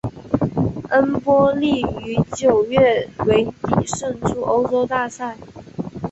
[0.89, 5.37] 恩波利于九月尾底胜出欧洲大赛。